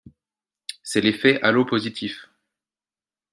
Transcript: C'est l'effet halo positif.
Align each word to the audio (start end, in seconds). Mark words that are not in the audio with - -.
C'est 0.81 0.99
l'effet 1.01 1.39
halo 1.43 1.63
positif. 1.63 2.27